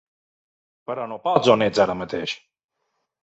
Però 0.91 1.03
no 1.11 1.19
pots 1.27 1.51
on 1.55 1.65
ets 1.67 1.83
ara 1.85 1.97
mateix. 2.01 2.35